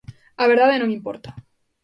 [0.43, 1.29] A verdade non importa.